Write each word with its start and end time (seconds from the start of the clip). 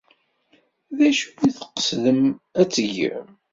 D 0.97 0.99
acu 1.07 1.27
i 1.47 1.49
tqesdem 1.59 2.21
ad 2.61 2.67
t-tgem? 2.69 3.27